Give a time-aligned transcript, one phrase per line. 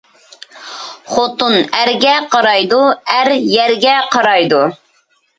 [1.15, 2.79] خوتۇن ئەرگە قارايدۇ،
[3.15, 4.63] ئەر يەرگە قارايدۇ